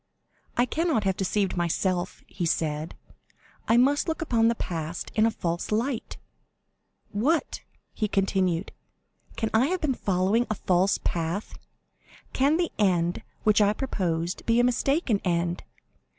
[0.57, 2.95] "I cannot have deceived myself," he said;
[3.67, 6.17] "I must look upon the past in a false light.
[7.11, 7.61] What!"
[7.93, 8.71] he continued,
[9.35, 14.63] "can I have been following a false path?—can the end which I proposed be a
[14.63, 15.61] mistaken end?